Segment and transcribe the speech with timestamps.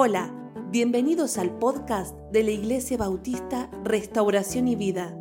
[0.00, 0.32] Hola,
[0.70, 5.12] bienvenidos al podcast de la Iglesia Bautista Restauración y Vida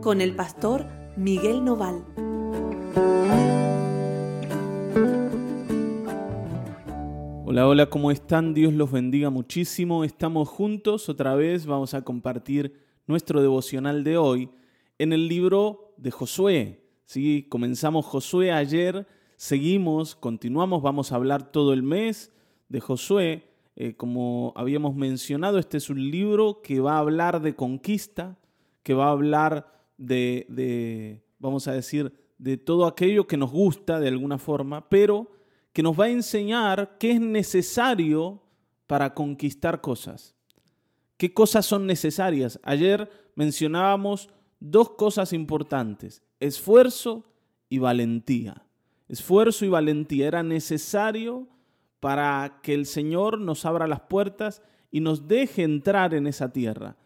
[0.00, 2.06] con el pastor Miguel Noval.
[7.44, 8.54] Hola, hola, ¿cómo están?
[8.54, 10.02] Dios los bendiga muchísimo.
[10.02, 14.48] Estamos juntos otra vez, vamos a compartir nuestro devocional de hoy
[14.96, 16.82] en el libro de Josué.
[17.04, 17.46] ¿sí?
[17.50, 19.06] Comenzamos Josué ayer
[19.38, 22.32] Seguimos, continuamos, vamos a hablar todo el mes
[22.68, 23.44] de Josué.
[23.76, 28.36] Eh, como habíamos mencionado, este es un libro que va a hablar de conquista,
[28.82, 34.00] que va a hablar de, de, vamos a decir, de todo aquello que nos gusta
[34.00, 35.30] de alguna forma, pero
[35.72, 38.42] que nos va a enseñar qué es necesario
[38.86, 40.34] para conquistar cosas.
[41.16, 42.60] ¿Qué cosas son necesarias?
[42.62, 44.28] Ayer mencionábamos
[44.60, 47.24] dos cosas importantes, esfuerzo
[47.68, 48.64] y valentía
[49.08, 50.28] esfuerzo y valentía.
[50.28, 51.48] Era necesario
[52.00, 56.96] para que el Señor nos abra las puertas y nos deje entrar en esa tierra.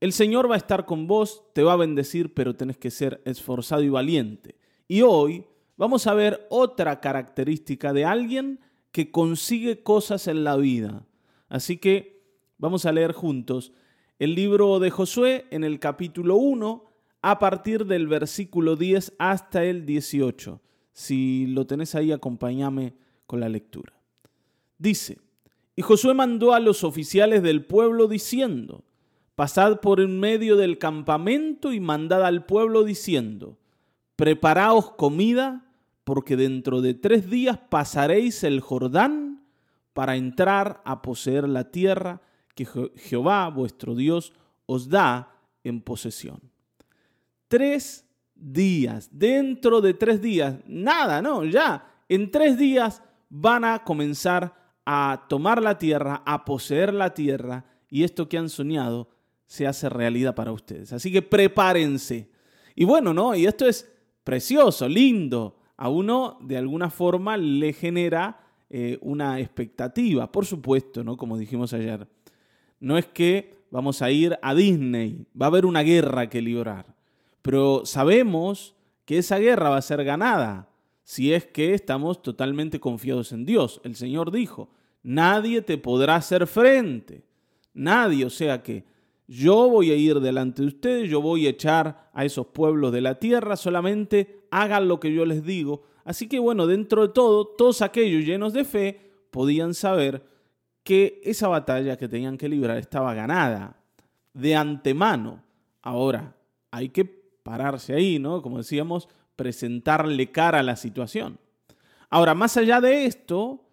[0.00, 3.20] El Señor va a estar con vos, te va a bendecir, pero tenés que ser
[3.24, 4.54] esforzado y valiente.
[4.86, 5.44] Y hoy
[5.76, 8.60] vamos a ver otra característica de alguien
[8.92, 11.04] que consigue cosas en la vida.
[11.48, 12.22] Así que
[12.58, 13.72] vamos a leer juntos
[14.18, 16.84] el libro de Josué en el capítulo 1
[17.22, 20.60] a partir del versículo 10 hasta el 18.
[20.92, 22.94] Si lo tenés ahí, acompáñame
[23.26, 23.97] con la lectura.
[24.78, 25.18] Dice,
[25.76, 28.84] y Josué mandó a los oficiales del pueblo diciendo,
[29.34, 33.58] pasad por en medio del campamento y mandad al pueblo diciendo,
[34.16, 35.66] preparaos comida,
[36.04, 39.44] porque dentro de tres días pasaréis el Jordán
[39.92, 42.22] para entrar a poseer la tierra
[42.54, 44.32] que Jehová vuestro Dios
[44.66, 46.40] os da en posesión.
[47.46, 48.04] Tres
[48.34, 55.26] días, dentro de tres días, nada, no, ya, en tres días van a comenzar a
[55.28, 59.10] tomar la tierra, a poseer la tierra, y esto que han soñado
[59.44, 60.94] se hace realidad para ustedes.
[60.94, 62.30] Así que prepárense.
[62.74, 63.34] Y bueno, ¿no?
[63.34, 63.86] Y esto es
[64.24, 65.58] precioso, lindo.
[65.76, 68.40] A uno de alguna forma le genera
[68.70, 71.18] eh, una expectativa, por supuesto, ¿no?
[71.18, 72.08] Como dijimos ayer.
[72.80, 76.94] No es que vamos a ir a Disney, va a haber una guerra que librar.
[77.42, 80.70] Pero sabemos que esa guerra va a ser ganada
[81.04, 83.82] si es que estamos totalmente confiados en Dios.
[83.84, 84.70] El Señor dijo,
[85.08, 87.24] nadie te podrá hacer frente.
[87.72, 88.84] Nadie, o sea que
[89.26, 93.00] yo voy a ir delante de ustedes, yo voy a echar a esos pueblos de
[93.00, 95.82] la tierra, solamente hagan lo que yo les digo.
[96.04, 100.22] Así que bueno, dentro de todo, todos aquellos llenos de fe podían saber
[100.82, 103.78] que esa batalla que tenían que librar estaba ganada
[104.34, 105.42] de antemano.
[105.80, 106.36] Ahora,
[106.70, 108.42] hay que pararse ahí, ¿no?
[108.42, 111.38] Como decíamos, presentarle cara a la situación.
[112.10, 113.67] Ahora, más allá de esto,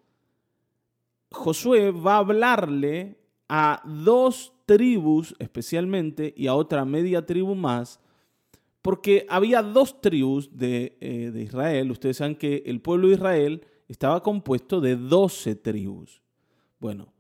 [1.31, 3.18] Josué va a hablarle
[3.50, 8.00] a dos tribus especialmente y a otra media tribu más,
[8.81, 11.91] porque había dos tribus de, eh, de, Israel.
[11.91, 16.22] Ustedes saben que el pueblo de Israel estaba compuesto de doce tribus.
[16.80, 17.13] Bueno,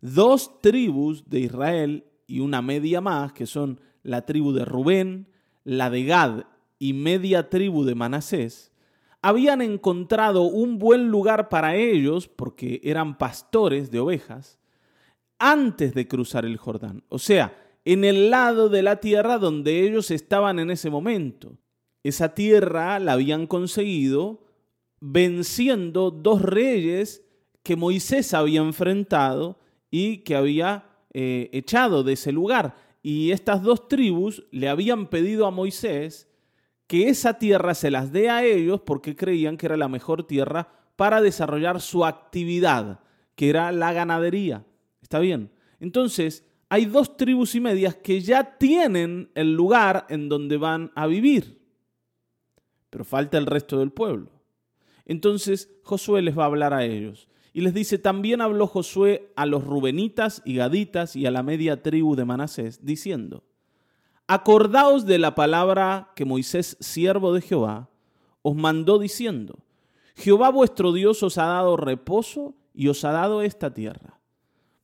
[0.00, 5.28] dos tribus de Israel y una media más, que son la tribu de Rubén,
[5.64, 6.44] la de Gad
[6.78, 8.71] y media tribu de Manasés,
[9.22, 14.58] habían encontrado un buen lugar para ellos, porque eran pastores de ovejas,
[15.38, 20.10] antes de cruzar el Jordán, o sea, en el lado de la tierra donde ellos
[20.10, 21.58] estaban en ese momento.
[22.04, 24.44] Esa tierra la habían conseguido
[25.00, 27.24] venciendo dos reyes
[27.62, 29.58] que Moisés había enfrentado
[29.90, 35.46] y que había eh, echado de ese lugar y estas dos tribus le habían pedido
[35.46, 36.28] a Moisés
[36.92, 40.68] que esa tierra se las dé a ellos porque creían que era la mejor tierra
[40.94, 43.00] para desarrollar su actividad,
[43.34, 44.66] que era la ganadería.
[45.00, 45.50] ¿Está bien?
[45.80, 51.06] Entonces, hay dos tribus y medias que ya tienen el lugar en donde van a
[51.06, 51.62] vivir,
[52.90, 54.28] pero falta el resto del pueblo.
[55.06, 59.46] Entonces, Josué les va a hablar a ellos y les dice, también habló Josué a
[59.46, 63.44] los rubenitas y gaditas y a la media tribu de Manasés, diciendo,
[64.26, 67.88] acordaos de la palabra que Moisés, siervo de Jehová,
[68.42, 69.58] os mandó diciendo,
[70.16, 74.20] Jehová vuestro Dios os ha dado reposo y os ha dado esta tierra.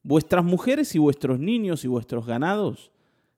[0.03, 2.91] Vuestras mujeres y vuestros niños y vuestros ganados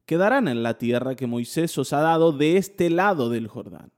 [0.07, 3.93] quedarán en la tierra que Moisés os ha dado de este lado del Jordán.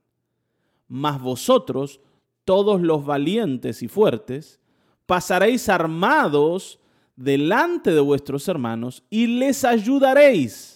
[0.87, 1.99] Mas vosotros,
[2.45, 4.59] todos los valientes y fuertes,
[5.05, 6.79] pasaréis armados
[7.15, 10.72] delante de vuestros hermanos y les ayudaréis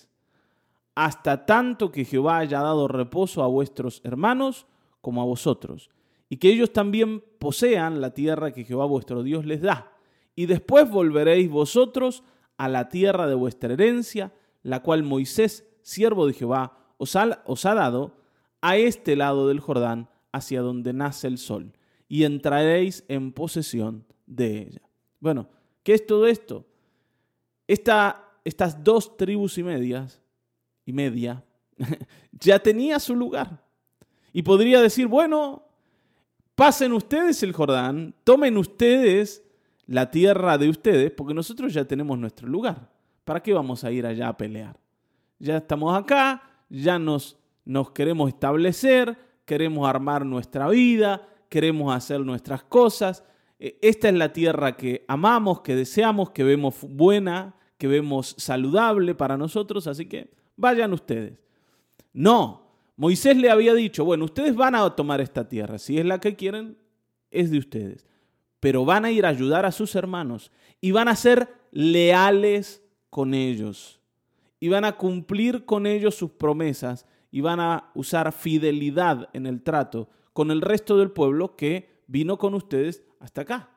[0.98, 4.66] hasta tanto que Jehová haya dado reposo a vuestros hermanos
[5.00, 5.92] como a vosotros,
[6.28, 9.92] y que ellos también posean la tierra que Jehová vuestro Dios les da,
[10.34, 12.24] y después volveréis vosotros
[12.58, 14.34] a la tierra de vuestra herencia,
[14.64, 18.18] la cual Moisés, siervo de Jehová, os ha, dado
[18.62, 21.74] a este lado del Jordán, hacia donde nace el sol,
[22.08, 24.82] y entraréis en posesión de ella.
[25.20, 25.48] Bueno,
[25.84, 26.66] ¿qué es todo esto?
[27.68, 30.24] estas dos tribus y medias,
[30.88, 31.44] y media,
[32.32, 33.62] ya tenía su lugar.
[34.32, 35.64] Y podría decir, bueno,
[36.56, 39.44] pasen ustedes el Jordán, tomen ustedes
[39.86, 42.90] la tierra de ustedes, porque nosotros ya tenemos nuestro lugar.
[43.26, 44.80] ¿Para qué vamos a ir allá a pelear?
[45.40, 52.64] Ya estamos acá, ya nos, nos queremos establecer, queremos armar nuestra vida, queremos hacer nuestras
[52.64, 53.26] cosas.
[53.60, 59.16] E, esta es la tierra que amamos, que deseamos, que vemos buena, que vemos saludable
[59.16, 61.40] para nosotros, así que vayan ustedes.
[62.12, 62.68] No,
[62.98, 66.36] Moisés le había dicho, bueno, ustedes van a tomar esta tierra, si es la que
[66.36, 66.78] quieren,
[67.30, 68.08] es de ustedes.
[68.60, 70.52] Pero van a ir a ayudar a sus hermanos
[70.82, 74.02] y van a ser leales con ellos.
[74.60, 79.62] Y van a cumplir con ellos sus promesas y van a usar fidelidad en el
[79.62, 83.70] trato con el resto del pueblo que vino con ustedes hasta acá.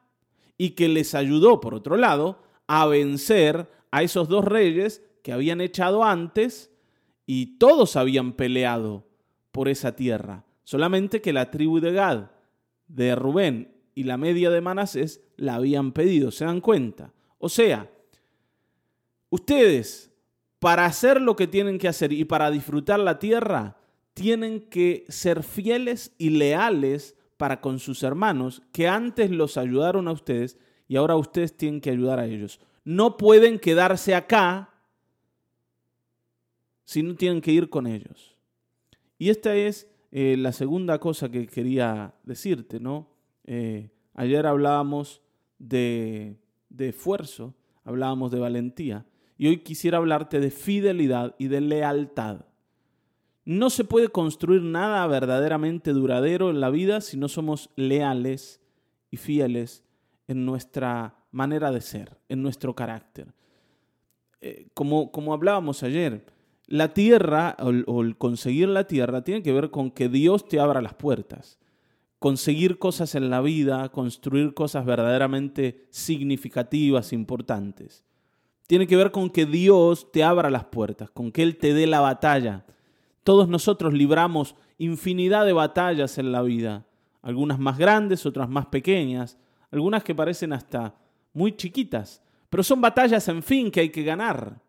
[0.56, 5.60] Y que les ayudó, por otro lado, a vencer a esos dos reyes que habían
[5.60, 6.69] echado antes
[7.32, 9.06] y todos habían peleado
[9.52, 10.44] por esa tierra.
[10.64, 12.24] Solamente que la tribu de Gad,
[12.88, 17.14] de Rubén y la media de Manasés la habían pedido, ¿se dan cuenta?
[17.38, 17.88] O sea,
[19.28, 20.10] ustedes,
[20.58, 23.76] para hacer lo que tienen que hacer y para disfrutar la tierra,
[24.12, 30.12] tienen que ser fieles y leales para con sus hermanos que antes los ayudaron a
[30.12, 32.58] ustedes y ahora ustedes tienen que ayudar a ellos.
[32.82, 34.69] No pueden quedarse acá
[36.90, 38.36] si no tienen que ir con ellos.
[39.16, 43.06] Y esta es eh, la segunda cosa que quería decirte, ¿no?
[43.44, 45.22] Eh, ayer hablábamos
[45.60, 47.54] de, de esfuerzo,
[47.84, 49.06] hablábamos de valentía,
[49.38, 52.46] y hoy quisiera hablarte de fidelidad y de lealtad.
[53.44, 58.60] No se puede construir nada verdaderamente duradero en la vida si no somos leales
[59.12, 59.84] y fieles
[60.26, 63.32] en nuestra manera de ser, en nuestro carácter.
[64.40, 66.24] Eh, como, como hablábamos ayer,
[66.70, 70.80] la tierra o el conseguir la tierra tiene que ver con que Dios te abra
[70.80, 71.60] las puertas
[72.20, 78.04] conseguir cosas en la vida, construir cosas verdaderamente significativas, importantes.
[78.66, 81.86] Tiene que ver con que Dios te abra las puertas, con que Él te dé
[81.86, 82.66] la batalla.
[83.24, 86.86] Todos nosotros libramos infinidad de batallas en la vida,
[87.22, 89.38] algunas más grandes, otras más pequeñas,
[89.70, 90.94] algunas que parecen hasta
[91.32, 94.60] muy chiquitas, pero son batallas, en fin, que hay que ganar.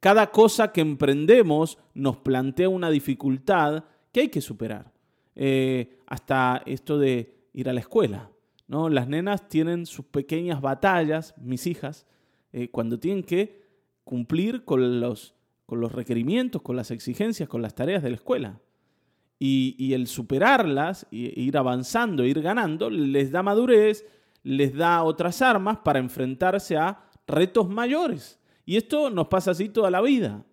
[0.00, 4.92] Cada cosa que emprendemos nos plantea una dificultad que hay que superar.
[5.34, 8.30] Eh, hasta esto de ir a la escuela.
[8.68, 8.88] ¿no?
[8.88, 12.06] Las nenas tienen sus pequeñas batallas, mis hijas,
[12.52, 13.62] eh, cuando tienen que
[14.04, 15.34] cumplir con los,
[15.66, 18.60] con los requerimientos, con las exigencias, con las tareas de la escuela.
[19.40, 24.04] Y, el superarlas, e ir avanzando, ir ganando, les da madurez,
[24.42, 28.37] les da otras armas para enfrentarse a retos mayores.
[28.68, 30.44] Y esto nos pasa así toda la vida.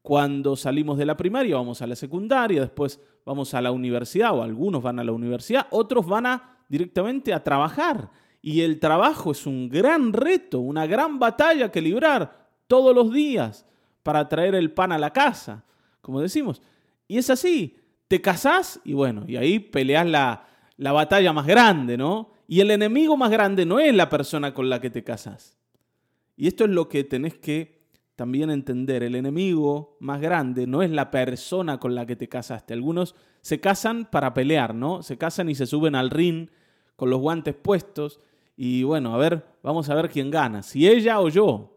[0.00, 4.44] Cuando salimos de la primaria vamos a la secundaria, después vamos a la universidad o
[4.44, 8.12] algunos van a la universidad, otros van a directamente a trabajar.
[8.40, 13.66] Y el trabajo es un gran reto, una gran batalla que librar todos los días
[14.04, 15.64] para traer el pan a la casa,
[16.00, 16.62] como decimos.
[17.08, 17.76] Y es así,
[18.06, 22.30] te casás y bueno, y ahí peleas la, la batalla más grande, ¿no?
[22.46, 25.58] Y el enemigo más grande no es la persona con la que te casás.
[26.36, 27.74] Y esto es lo que tenés que
[28.16, 32.72] también entender, el enemigo más grande no es la persona con la que te casaste.
[32.72, 35.02] Algunos se casan para pelear, ¿no?
[35.02, 36.48] Se casan y se suben al ring
[36.96, 38.20] con los guantes puestos
[38.56, 41.76] y bueno, a ver, vamos a ver quién gana, si ella o yo.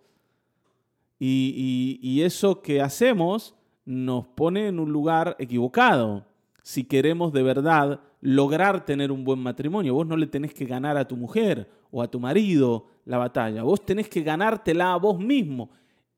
[1.19, 6.27] Y, y eso que hacemos nos pone en un lugar equivocado.
[6.61, 10.97] Si queremos de verdad lograr tener un buen matrimonio, vos no le tenés que ganar
[10.97, 15.17] a tu mujer o a tu marido la batalla, vos tenés que ganártela a vos
[15.17, 15.69] mismo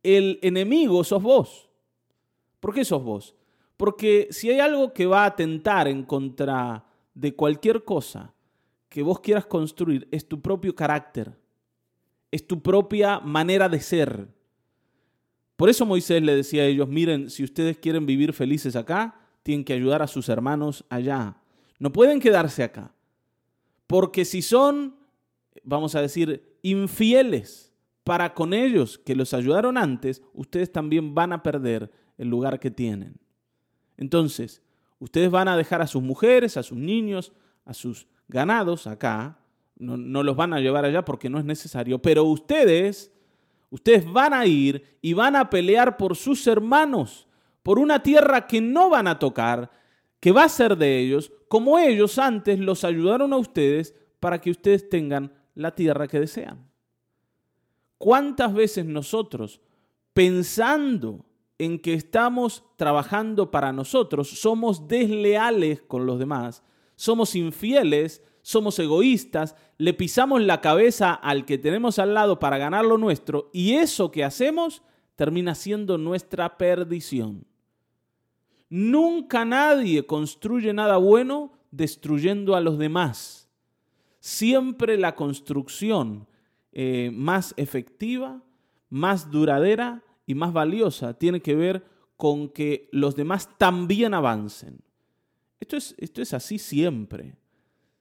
[0.03, 1.69] el enemigo sos vos.
[2.59, 3.35] ¿Por qué sos vos?
[3.77, 8.33] Porque si hay algo que va a atentar en contra de cualquier cosa
[8.89, 11.37] que vos quieras construir, es tu propio carácter,
[12.31, 14.27] es tu propia manera de ser.
[15.55, 19.63] Por eso Moisés le decía a ellos, miren, si ustedes quieren vivir felices acá, tienen
[19.63, 21.37] que ayudar a sus hermanos allá.
[21.77, 22.93] No pueden quedarse acá.
[23.87, 24.95] Porque si son,
[25.63, 27.73] vamos a decir, infieles,
[28.03, 32.71] para con ellos que los ayudaron antes, ustedes también van a perder el lugar que
[32.71, 33.19] tienen.
[33.97, 34.63] Entonces,
[34.97, 37.33] ustedes van a dejar a sus mujeres, a sus niños,
[37.65, 39.39] a sus ganados acá,
[39.77, 43.11] no, no los van a llevar allá porque no es necesario, pero ustedes,
[43.69, 47.27] ustedes van a ir y van a pelear por sus hermanos,
[47.63, 49.71] por una tierra que no van a tocar,
[50.19, 54.51] que va a ser de ellos, como ellos antes los ayudaron a ustedes para que
[54.51, 56.69] ustedes tengan la tierra que desean.
[57.97, 59.59] ¿Cuántas veces nosotros,
[60.13, 61.25] pensando
[61.57, 66.63] en que estamos trabajando para nosotros, somos desleales con los demás,
[66.95, 72.85] somos infieles, somos egoístas, le pisamos la cabeza al que tenemos al lado para ganar
[72.85, 74.81] lo nuestro y eso que hacemos
[75.17, 77.45] termina siendo nuestra perdición.
[78.69, 83.38] Nunca nadie construye nada bueno destruyendo a los demás.
[84.19, 86.27] Siempre la construcción
[86.71, 88.41] eh, más efectiva,
[88.89, 91.83] más duradera y más valiosa tiene que ver
[92.17, 94.81] con que los demás también avancen.
[95.59, 97.35] Esto es, esto es así siempre.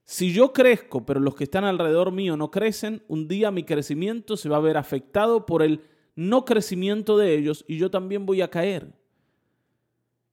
[0.05, 4.37] Si yo crezco, pero los que están alrededor mío no crecen, un día mi crecimiento
[4.37, 5.83] se va a ver afectado por el
[6.17, 8.93] no crecimiento de ellos y yo también voy a caer.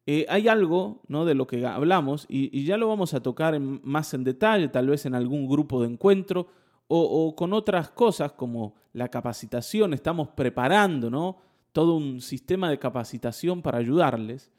[0.08, 1.26] Eh, hay algo ¿no?
[1.26, 5.06] de lo que hablamos y, ya lo vamos a tocar más en detalle, tal vez
[5.06, 6.48] en algún grupo de encuentro
[6.88, 9.94] o, con otras cosas como la capacitación.
[9.94, 11.38] Estamos preparando
[11.72, 14.52] todo un sistema de capacitación para ayudarles.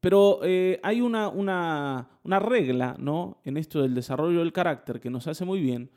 [0.00, 3.38] Pero eh, hay una, regla ¿no?
[3.44, 5.90] en esto del desarrollo del carácter que nos hace muy bien,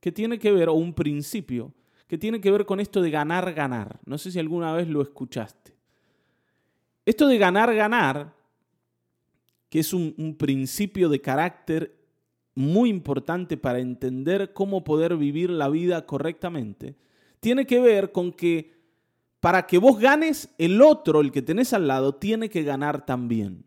[0.00, 1.72] que tiene que ver, o un principio,
[2.06, 4.00] que tiene que ver con esto de ganar, ganar.
[4.04, 5.79] No sé si alguna vez lo escuchaste.
[7.10, 8.36] Esto de ganar, ganar,
[9.68, 11.92] que es un, principio de carácter
[12.54, 16.94] muy importante para entender cómo poder vivir la vida correctamente,
[17.40, 18.78] tiene que ver con que
[19.40, 23.64] para que vos ganes, el otro, el que tenés al lado, tiene que ganar también.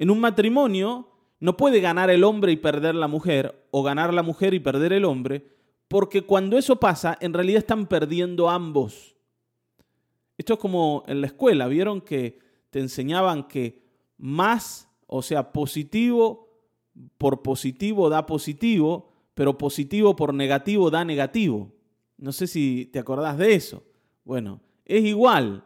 [0.00, 4.24] En un matrimonio no puede ganar el hombre y perder la mujer, o ganar la
[4.24, 5.46] mujer y perder el hombre,
[5.86, 9.11] porque cuando eso pasa, en realidad están perdiendo ambos.
[10.42, 12.36] Esto es como en la escuela, vieron que
[12.70, 13.80] te enseñaban que
[14.18, 16.48] más, o sea, positivo
[17.16, 21.70] por positivo da positivo, pero positivo por negativo da negativo.
[22.18, 23.84] No sé si te acordás de eso.
[24.24, 25.62] Bueno, es igual.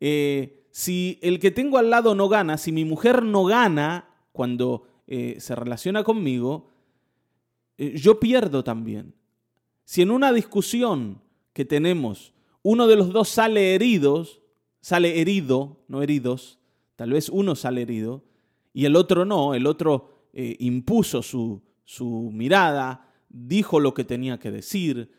[0.00, 4.88] Eh, si el que tengo al lado no gana, si mi mujer no gana cuando
[5.06, 6.68] eh, se relaciona conmigo,
[7.78, 9.14] eh, yo pierdo también.
[9.84, 12.34] Si en una discusión que tenemos
[12.68, 14.42] uno de los dos sale heridos,
[14.80, 16.58] sale herido, no heridos,
[16.96, 18.24] tal vez uno sale herido,
[18.72, 24.40] y el otro no, el otro eh, impuso su, su, mirada, dijo lo que tenía
[24.40, 25.12] que decir,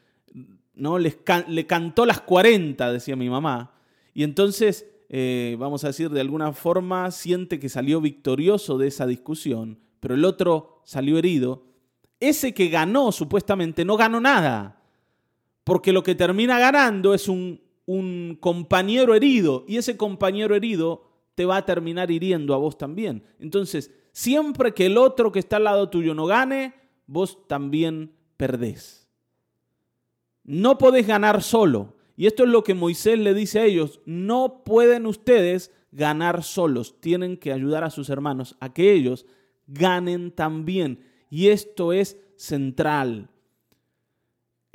[0.73, 0.99] ¿no?
[0.99, 3.79] le cantó las 40, decía mi mamá,
[4.13, 9.07] y entonces, eh, vamos a decir, de alguna forma siente que salió victorioso de esa
[9.07, 11.63] discusión, pero el otro salió herido,
[12.19, 14.76] ese que ganó supuestamente no ganó nada
[15.67, 17.59] porque lo que termina ganando es un,
[18.39, 21.03] compañero herido y ese compañero herido
[21.35, 23.23] te va a terminar hiriendo a vos también.
[23.37, 26.73] Entonces, siempre que el otro que está al lado tuyo no gane,
[27.05, 29.09] vos también perdés.
[30.45, 31.97] No podés ganar solo.
[32.15, 33.99] Y esto es lo que Moisés le dice a ellos.
[34.05, 37.01] No pueden ustedes ganar solos.
[37.01, 39.25] Tienen que ayudar a sus hermanos a que ellos
[39.67, 41.01] ganen también.
[41.29, 43.29] Y esto es central.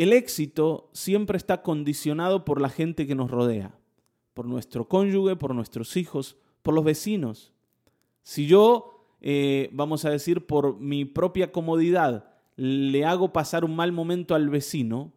[0.03, 3.79] El éxito siempre está condicionado por la gente que nos rodea,
[4.35, 7.53] por nuestro cónyuge, por nuestros hijos, por los vecinos.
[8.25, 13.93] Si yo, eh, vamos a decir, por mi propia comodidad, le hago pasar un mal
[13.93, 15.13] momento al vecino,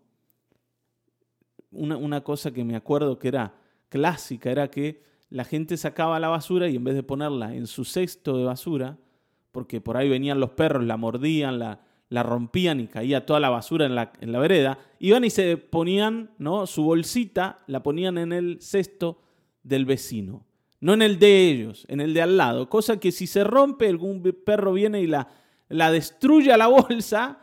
[1.71, 3.55] una, una cosa que me acuerdo que era
[3.89, 5.01] clásica era que
[5.31, 8.99] la gente sacaba la basura y en vez de ponerla en su cesto de basura,
[9.51, 11.81] porque por ahí venían los perros, la mordían, la,
[12.15, 15.57] la rompían y caía toda la basura en la, en la vereda, iban y se
[15.57, 16.65] ponían, ¿no?
[16.65, 19.21] Su bolsita la ponían en el cesto
[19.63, 20.45] del vecino,
[20.79, 23.89] no en el de ellos, en el de al lado, cosa que si se rompe,
[23.89, 25.27] algún perro viene y la,
[25.67, 27.39] la destruye a la bolsa,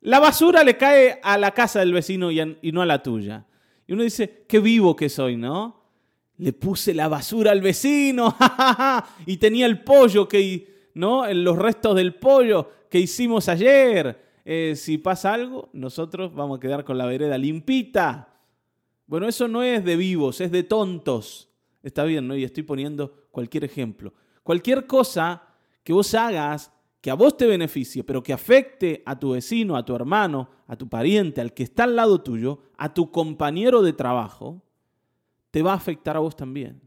[0.00, 3.44] la basura le cae a la casa del vecino y, y no a la tuya.
[3.86, 5.82] Y uno dice, qué vivo que soy, ¿no?
[6.38, 8.34] Le puse la basura al vecino
[9.26, 11.30] y tenía el pollo que ¿no?
[11.32, 14.22] Los restos del pollo que hicimos ayer.
[14.44, 18.40] Eh, si pasa algo, nosotros vamos a quedar con la vereda limpita.
[19.06, 21.50] Bueno, eso no es de vivos, es de tontos.
[21.82, 22.36] Está bien, ¿no?
[22.36, 24.14] Y estoy poniendo cualquier ejemplo.
[24.42, 25.42] Cualquier cosa
[25.82, 26.72] que vos hagas
[27.04, 30.74] que a vos te beneficie, pero que afecte a tu vecino, a tu hermano, a
[30.74, 34.62] tu pariente, al que está al lado tuyo, a tu compañero de trabajo,
[35.50, 36.80] te va a afectar a vos también,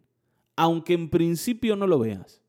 [0.55, 2.41] aunque en principio no lo veas.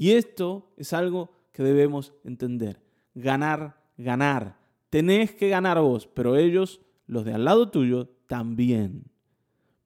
[0.00, 2.80] Y esto es algo que debemos entender.
[3.14, 4.56] Ganar, ganar.
[4.88, 9.04] tenés que ganar vos, pero ellos, los de al lado tuyo, también.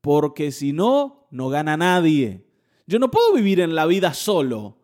[0.01, 2.47] Porque si no, no gana nadie.
[2.87, 4.79] Yo no puedo vivir en la vida solo.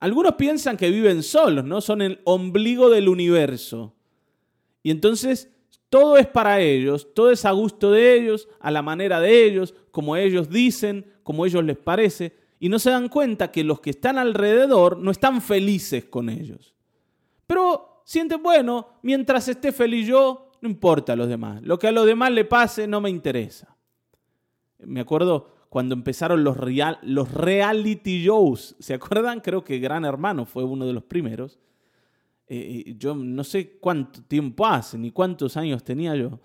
[0.00, 1.80] Algunos piensan que viven solos, ¿no?
[1.80, 3.94] Son el ombligo del universo.
[4.82, 5.48] Y entonces
[5.90, 9.76] todo es para ellos, todo es a gusto de ellos, a la manera de ellos,
[9.92, 13.90] como ellos dicen, como ellos les parece, y no se dan cuenta que los que
[13.90, 16.74] están alrededor no están felices con ellos.
[17.46, 21.62] Pero sienten, bueno, mientras esté feliz yo, no importa a los demás.
[21.62, 23.74] Lo que a los demás le pase no me interesa.
[24.78, 26.58] Me acuerdo cuando empezaron los,
[27.02, 28.76] los reality shows.
[28.78, 29.40] ¿Se acuerdan?
[29.40, 31.58] Creo que Gran Hermano fue uno de los primeros.
[32.46, 36.40] Eh, eh, yo no sé cuánto tiempo hace, ni cuántos años tenía yo.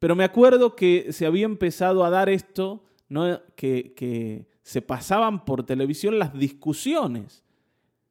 [0.00, 3.40] Pero me acuerdo que se había empezado a dar esto, ¿no?
[3.54, 7.44] que, que se pasaban por televisión las discusiones.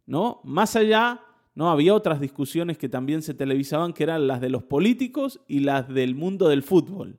[0.06, 0.40] ¿no?
[0.44, 1.20] Más allá,
[1.56, 1.70] ¿no?
[1.70, 5.90] había otras discusiones que también se televisaban, que eran las de los políticos y las
[5.90, 7.18] del mundo del fútbol.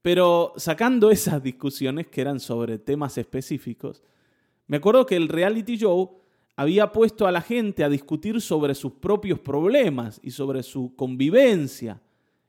[0.00, 4.02] Pero sacando esas discusiones que eran sobre temas específicos,
[4.68, 6.20] me acuerdo que el reality show
[6.54, 12.00] había puesto a la gente a discutir sobre sus propios problemas y sobre su convivencia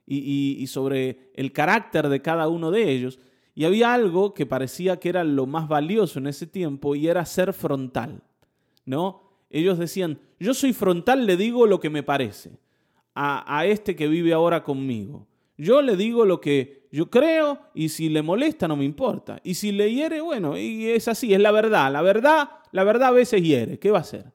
[0.05, 3.19] y, sobre el carácter de cada uno de ellos.
[3.57, 7.25] Y había algo que parecía que era lo más valioso en ese tiempo y era
[7.25, 8.21] ser frontal.
[8.85, 9.23] ¿no?
[9.49, 12.51] Ellos decían, yo soy frontal, le digo lo que me parece
[13.15, 15.25] a, a este que vive ahora conmigo.
[15.57, 19.39] Yo le digo lo que yo creo y si le molesta no me importa.
[19.43, 21.91] Y si le hiere, bueno, y es así, es la verdad.
[21.91, 23.79] La verdad, la verdad a veces hiere.
[23.79, 24.33] ¿Qué va a hacer?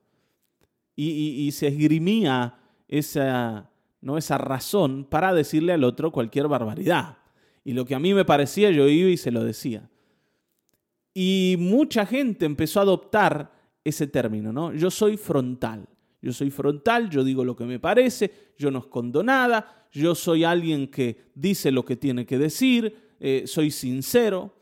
[0.97, 4.19] Y, se esgrimía esa, ¿no?
[4.19, 7.19] esa razón para decirle al otro cualquier barbaridad.
[7.65, 9.89] Y lo que a mí me parecía, yo iba y se lo decía.
[11.15, 13.53] Y mucha gente empezó a adoptar
[13.85, 14.73] ese término, ¿no?
[14.73, 15.87] Yo soy frontal.
[16.23, 20.45] Yo soy frontal, yo digo lo que me parece, yo no escondo nada, yo soy
[20.45, 24.55] alguien que dice lo que tiene que decir, eh, soy sincero.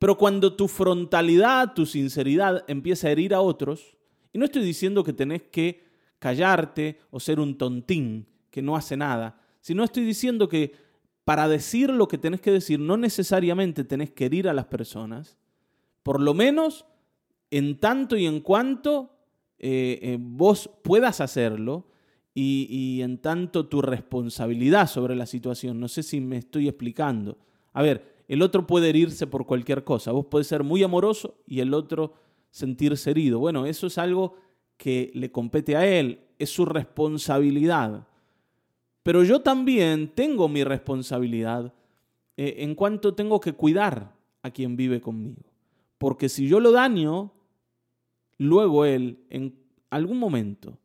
[0.00, 3.96] Pero cuando tu frontalidad, tu sinceridad empieza a herir a otros,
[4.32, 5.84] y no estoy diciendo que tenés que
[6.18, 10.72] callarte o ser un tontín que no hace nada, sino estoy diciendo que
[11.28, 15.36] para decir lo que tenés que decir no necesariamente tenés que herir a las personas,
[16.02, 16.86] por lo menos
[17.50, 19.10] en tanto y en cuanto
[19.58, 21.86] eh, eh, vos puedas hacerlo
[22.32, 25.78] y, en tanto tu responsabilidad sobre la situación.
[25.78, 27.36] No sé si me estoy explicando.
[27.74, 30.12] A ver, el otro puede herirse por cualquier cosa.
[30.12, 32.14] Vos podés ser muy amoroso y el otro
[32.50, 33.38] sentirse herido.
[33.38, 34.36] Bueno, eso es algo
[34.78, 38.08] que le compete a él, es su responsabilidad.
[39.08, 41.72] Pero yo también tengo mi responsabilidad
[42.36, 45.40] eh, en cuanto tengo que cuidar a quien vive conmigo.
[45.96, 47.32] Porque si yo lo daño,
[48.36, 50.78] luego Él, en algún momento,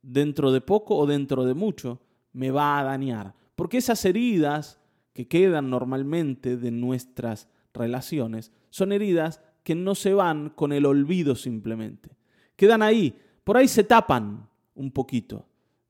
[0.00, 2.00] dentro de poco o dentro de mucho,
[2.32, 3.34] me va a dañar.
[3.56, 4.80] Porque esas heridas
[5.12, 11.34] que quedan normalmente de nuestras relaciones son heridas que no se van con el olvido
[11.36, 12.08] simplemente.
[12.56, 15.44] Quedan ahí, por ahí se tapan un poquito,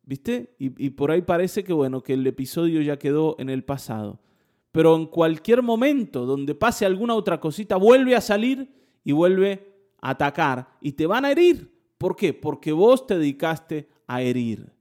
[0.06, 0.54] ¿viste?
[0.58, 4.20] Y, por ahí parece que, bueno, que el episodio ya quedó en el pasado.
[4.72, 8.72] Pero en cualquier momento donde pase alguna otra cosita, vuelve a salir
[9.04, 11.72] y vuelve atacar y te van a herir.
[11.96, 12.34] ¿Por qué?
[12.34, 14.72] Porque vos te dedicaste a herir.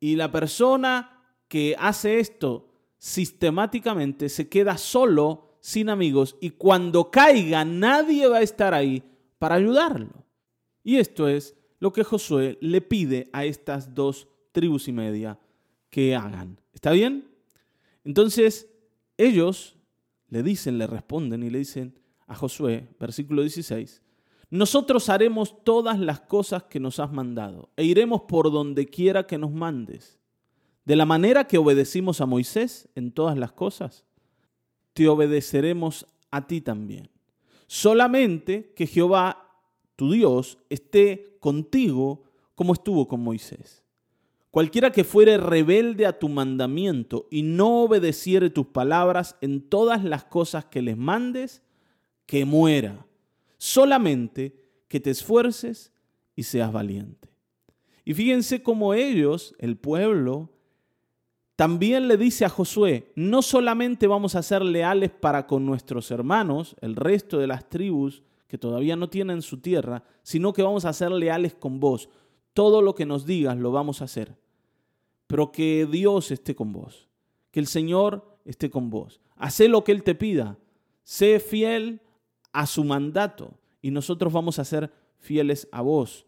[0.00, 7.64] Y la persona que hace esto sistemáticamente se queda solo, sin amigos, y cuando caiga
[7.64, 9.02] nadie va a estar ahí
[9.38, 10.24] para ayudarlo.
[10.82, 15.38] Y esto es lo que Josué le pide a estas dos tribus y media
[15.90, 16.60] que hagan.
[16.72, 17.28] ¿Está bien?
[18.04, 18.68] Entonces,
[19.16, 19.76] ellos
[20.28, 24.02] le dicen, le responden y le dicen a Josué, versículo 16,
[24.50, 29.38] nosotros haremos todas las cosas que nos has mandado e iremos por donde quiera que
[29.38, 30.18] nos mandes.
[30.84, 34.06] De la manera que obedecimos a Moisés en todas las cosas,
[34.94, 37.10] te obedeceremos a ti también.
[37.66, 39.47] Solamente que Jehová,
[39.98, 42.22] tu Dios, esté contigo
[42.54, 43.82] como estuvo con Moisés.
[44.52, 50.22] Cualquiera que fuere rebelde a tu mandamiento y no obedeciere tus palabras en todas las
[50.22, 51.62] cosas que les mandes,
[52.26, 53.06] que muera
[53.56, 54.54] solamente
[54.86, 55.92] que te esfuerces
[56.36, 57.28] y seas valiente.
[58.04, 60.48] Y fíjense cómo ellos, el pueblo,
[61.56, 66.76] también le dice a Josué, no solamente vamos a ser leales para con nuestros hermanos,
[66.82, 70.92] el resto de las tribus que todavía no tienen su tierra, sino que vamos a
[70.92, 72.08] ser leales con vos.
[72.54, 74.36] Todo lo que nos digas lo vamos a hacer.
[75.26, 77.08] Pero que Dios esté con vos,
[77.50, 79.20] que el Señor esté con vos.
[79.36, 80.58] Hacé lo que Él te pida.
[81.04, 82.00] Sé fiel
[82.52, 86.26] a su mandato y nosotros vamos a ser fieles a vos.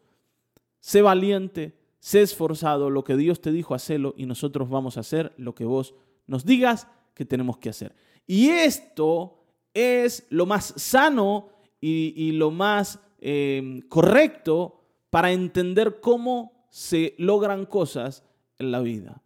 [0.79, 5.33] Sé valiente, sé esforzado, lo que Dios te dijo, hacelo y nosotros vamos a hacer
[5.37, 5.95] lo que vos
[6.27, 7.95] nos digas que tenemos que hacer.
[8.27, 9.43] Y esto
[9.75, 11.49] es lo más sano
[11.81, 18.25] y, lo más eh, correcto para entender cómo se logran cosas
[18.59, 19.23] en la vida.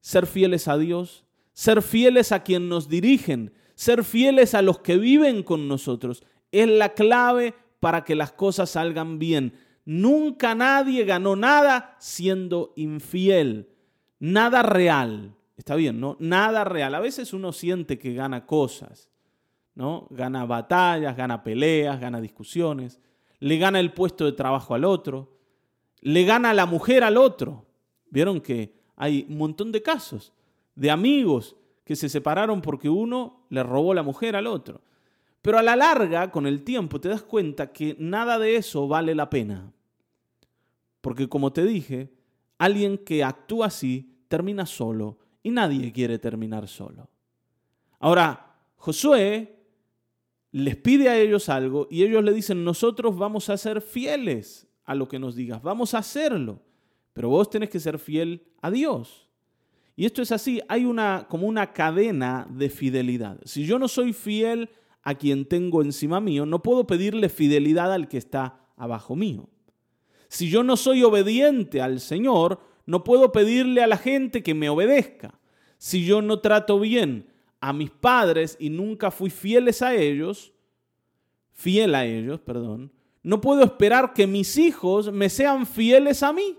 [0.00, 4.96] Ser fieles a Dios, ser fieles a quien nos dirigen, ser fieles a los que
[4.96, 9.54] viven con nosotros, es la clave para que las cosas salgan bien.
[9.84, 13.68] Nunca nadie ganó nada siendo infiel,
[14.18, 15.34] nada real.
[15.56, 16.16] Está bien, ¿no?
[16.20, 16.94] Nada real.
[16.94, 19.09] A veces uno siente que gana cosas,
[19.74, 20.06] ¿no?
[20.10, 23.00] Gana batallas, gana peleas, gana discusiones,
[23.38, 25.36] le gana el puesto de trabajo al otro,
[26.00, 27.66] le gana la mujer al otro.
[28.10, 30.32] Vieron que hay un montón de casos
[30.74, 34.80] de amigos que se separaron porque uno le robó la mujer al otro.
[35.42, 39.14] Pero a la larga, con el tiempo, te das cuenta que nada de eso vale
[39.14, 39.72] la pena.
[41.00, 42.12] Porque como te dije,
[42.58, 47.08] alguien que actúa así termina solo y nadie quiere terminar solo.
[47.98, 49.59] Ahora, Josué
[50.52, 54.94] les pide a ellos algo y ellos le dicen, nosotros vamos a ser fieles a
[54.94, 56.62] lo que nos digas, vamos a hacerlo,
[57.12, 59.28] pero vos tenés que ser fiel a Dios.
[59.96, 63.38] Y esto es así, hay una como una cadena de fidelidad.
[63.44, 64.70] Si yo no soy fiel
[65.02, 69.48] a quien tengo encima mío, no puedo pedirle fidelidad al que está abajo mío.
[70.28, 74.68] Si yo no soy obediente al Señor, no puedo pedirle a la gente que me
[74.68, 75.38] obedezca.
[75.76, 77.29] Si yo no trato bien
[77.60, 80.52] a mis padres y nunca fui fieles a ellos,
[81.52, 82.92] fiel a ellos, perdón,
[83.22, 86.58] no puedo esperar que mis hijos me sean fieles a mí.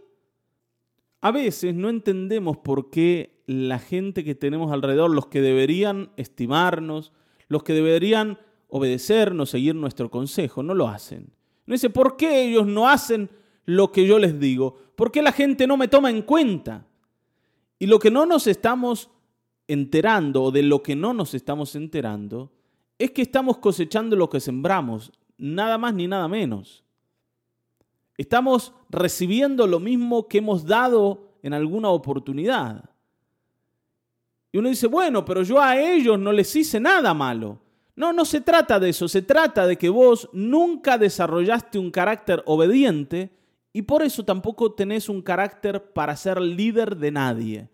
[1.22, 7.12] A veces no entendemos por qué la gente que tenemos alrededor, los que deberían estimarnos,
[7.48, 11.34] los que deberían obedecernos, seguir nuestro consejo, no lo hacen.
[11.66, 13.30] No dice, ¿por qué ellos no hacen
[13.66, 14.76] lo que yo les digo?
[14.96, 16.88] ¿Por qué la gente no me toma en cuenta?
[17.78, 19.10] Y lo que no nos estamos
[19.68, 22.52] enterando, o de lo que no nos estamos enterando,
[22.98, 26.84] es que estamos cosechando lo que sembramos, nada más ni nada menos.
[28.18, 32.92] Estamos recibiendo lo mismo que hemos dado en alguna oportunidad.
[34.52, 37.60] Y uno dice, bueno, pero yo a ellos no les hice nada malo.
[37.96, 42.44] No, no se trata de eso, se trata de que vos nunca desarrollaste un carácter
[42.46, 43.32] obediente
[43.74, 47.70] y por eso tampoco tenés un carácter para ser líder de nadie.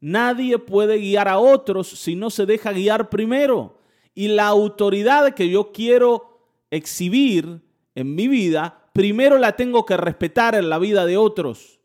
[0.00, 3.78] Nadie puede guiar a otros si no se deja guiar primero.
[4.14, 7.62] Y la autoridad que yo quiero exhibir
[7.94, 11.80] en mi vida, primero la tengo que respetar en la vida de otros.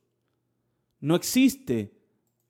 [1.00, 1.94] No existe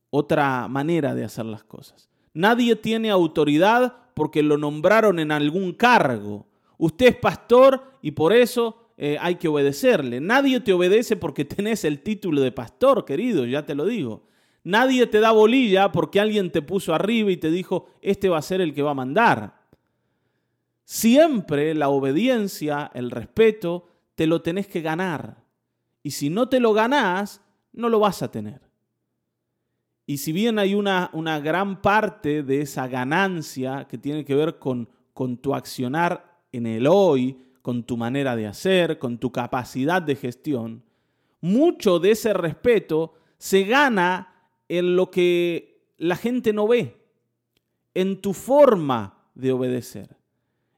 [0.09, 2.09] otra manera de hacer las cosas.
[2.33, 6.47] Nadie tiene autoridad porque lo nombraron en algún cargo.
[6.77, 10.19] Usted es pastor y por eso eh, hay que obedecerle.
[10.19, 14.27] Nadie te obedece porque tenés el título de pastor, querido, ya te lo digo.
[14.63, 18.43] Nadie te da bolilla porque alguien te puso arriba y te dijo, este va a
[18.43, 19.59] ser el que va a mandar.
[20.83, 25.43] Siempre la obediencia, el respeto, te lo tenés que ganar.
[26.03, 27.41] Y si no te lo ganás,
[27.71, 28.61] no lo vas a tener.
[30.05, 34.57] Y si bien hay una, una gran parte de esa ganancia que tiene que ver
[34.57, 40.01] con, con tu accionar en el hoy, con tu manera de hacer, con tu capacidad
[40.01, 40.83] de gestión,
[41.41, 44.38] mucho de ese respeto se gana
[44.69, 46.95] en lo que la gente no ve,
[47.93, 50.15] en tu forma de obedecer,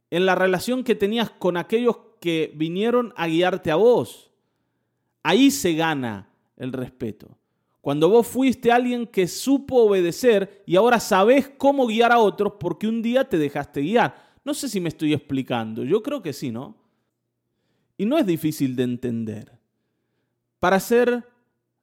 [0.09, 4.31] en la relación que tenías con aquellos que vinieron a guiarte a vos.
[5.23, 7.37] Ahí se gana el respeto.
[7.81, 12.87] Cuando vos fuiste alguien que supo obedecer y ahora sabes cómo guiar a otros porque
[12.87, 14.15] un día te dejaste guiar.
[14.45, 16.75] No sé si me estoy explicando, yo creo que sí, ¿no?
[17.97, 19.51] Y no es difícil de entender.
[20.59, 21.27] Para ser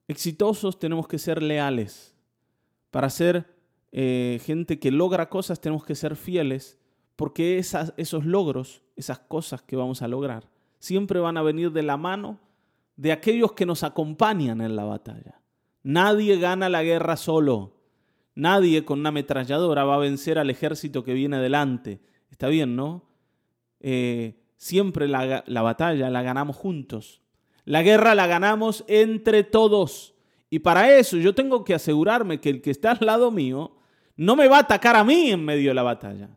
[0.09, 2.15] exitosos tenemos que ser leales.
[2.89, 3.45] Para ser
[3.91, 6.79] eh, gente que logra cosas tenemos que ser fieles,
[7.15, 11.95] porque esos logros, esas cosas que vamos a lograr, siempre van a venir de la
[11.95, 12.39] mano
[12.95, 15.41] de aquellos que nos acompañan en la batalla.
[15.83, 17.75] Nadie gana la guerra solo.
[18.33, 22.01] Nadie con una ametralladora va a vencer al ejército que viene delante.
[22.31, 23.03] Está bien, ¿no?
[23.79, 27.21] Eh, siempre la batalla la ganamos juntos.
[27.69, 30.15] La guerra la ganamos entre todos.
[30.49, 33.75] Y para eso yo tengo que asegurarme que el que está al lado mío
[34.15, 36.35] no me va a atacar a mí en medio de la batalla,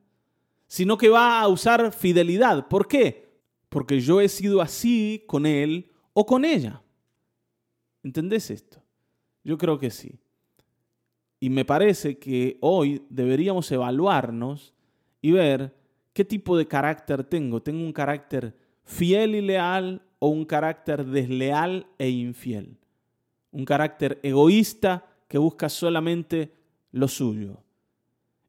[0.66, 2.68] sino que va a usar fidelidad.
[2.68, 3.32] ¿Por qué?
[3.70, 6.82] Porque yo he sido así con él o con ella.
[8.02, 8.82] ¿Entendés esto?
[9.42, 10.20] Yo creo que sí.
[11.40, 14.74] Y me parece que hoy deberíamos evaluarnos
[15.22, 15.74] y ver
[16.12, 17.62] qué tipo de carácter tengo.
[17.62, 22.78] ¿Tengo un carácter fiel y leal o un carácter desleal e infiel?
[23.52, 26.52] un carácter egoísta que busca solamente
[26.90, 27.58] lo suyo.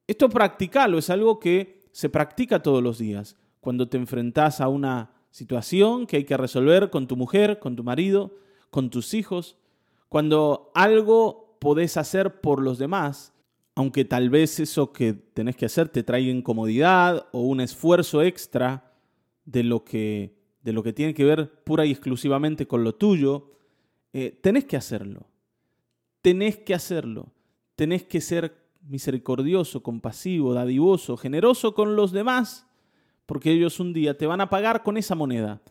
[0.08, 3.38] Esto practicalo es algo que se practica todos los días.
[3.60, 7.84] Cuando te enfrentas a una situación que hay que resolver con tu mujer, con tu
[7.84, 8.36] marido,
[8.70, 9.58] con tus hijos,
[10.10, 13.34] cuando algo podés hacer por los demás,
[13.76, 18.92] aunque tal vez eso que tenés que hacer te traiga incomodidad o un esfuerzo extra
[19.46, 23.52] de lo que, de lo que tiene que ver pura y exclusivamente con lo tuyo,
[24.14, 25.28] eh, tenés que hacerlo.
[26.22, 27.34] Tenés que hacerlo.
[27.76, 32.68] Tenés que ser misericordioso, compasivo, dadivoso, generoso con los demás,
[33.26, 35.62] porque ellos un día te van a pagar con esa moneda.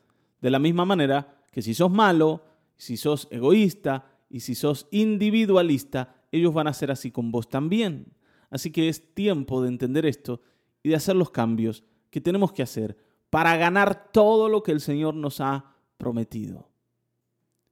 [0.41, 2.43] De la misma manera que si sos malo,
[2.77, 8.07] si sos egoísta y si sos individualista, ellos van a ser así con vos también.
[8.51, 10.41] Así que es tiempo de entender esto
[10.83, 12.97] y de hacer los cambios que tenemos que hacer
[13.33, 15.65] para ganar todo lo que el Señor nos ha
[15.97, 16.69] prometido.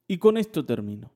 [0.08, 1.12] Y con esto termino.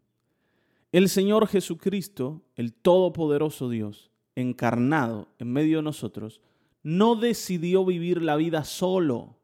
[0.93, 6.43] El Señor Jesucristo, el Todopoderoso Dios, encarnado en medio de nosotros,
[6.83, 9.39] no decidió vivir la vida solo,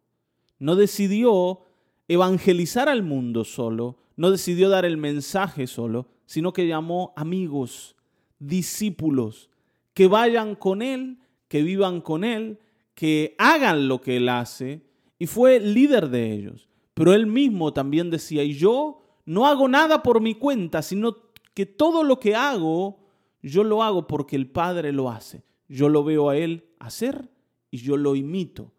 [0.58, 1.62] no decidió
[2.06, 7.96] evangelizar al mundo solo, no decidió dar el mensaje solo, sino que llamó amigos,
[8.38, 9.48] discípulos,
[9.94, 12.58] que vayan con Él, que vivan con Él,
[12.94, 14.89] que hagan lo que Él hace,
[15.20, 16.68] y fue líder de ellos.
[16.94, 21.16] Pero Él mismo también decía, y yo no hago nada por mi cuenta, sino
[21.54, 22.98] que todo lo que hago
[23.42, 25.44] yo lo hago porque el Padre lo hace.
[25.68, 27.30] Yo lo veo a Él hacer
[27.70, 28.72] y yo lo imito.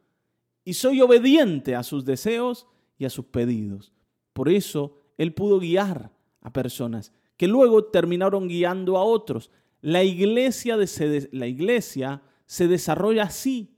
[0.64, 3.94] Y soy obediente a sus deseos y a sus pedidos.
[4.34, 9.50] Por eso Él pudo guiar a personas que luego terminaron guiando a otros.
[9.82, 13.71] La iglesia, de, la iglesia se desarrolla así,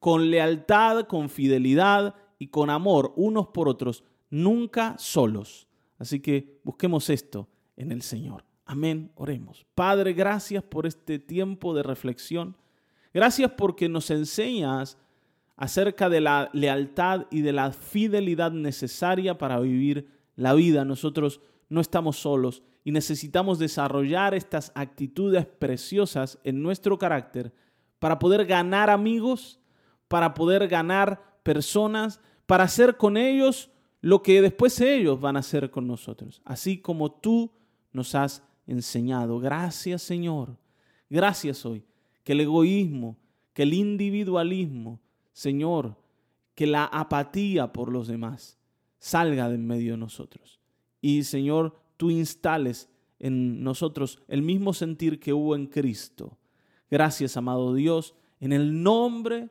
[0.00, 5.68] con lealtad, con fidelidad y con amor unos por otros, nunca solos.
[5.98, 8.44] Así que busquemos esto en el Señor.
[8.64, 9.66] Amén, oremos.
[9.74, 12.56] Padre, gracias por este tiempo de reflexión.
[13.12, 14.96] Gracias porque nos enseñas
[15.56, 20.84] acerca de la lealtad y de la fidelidad necesaria para vivir la vida.
[20.84, 27.52] Nosotros no estamos solos y necesitamos desarrollar estas actitudes preciosas en nuestro carácter
[27.98, 29.59] para poder ganar amigos,
[30.10, 33.70] para poder ganar personas, para hacer con ellos
[34.00, 37.52] lo que después ellos van a hacer con nosotros, así como tú
[37.92, 39.38] nos has enseñado.
[39.38, 40.56] Gracias Señor.
[41.08, 41.84] Gracias hoy.
[42.24, 43.18] Que el egoísmo,
[43.52, 44.98] que el individualismo,
[45.32, 45.96] Señor,
[46.56, 48.58] que la apatía por los demás
[48.98, 50.58] salga de en medio de nosotros.
[51.00, 56.36] Y Señor, tú instales en nosotros el mismo sentir que hubo en Cristo.
[56.90, 59.50] Gracias, amado Dios, en el nombre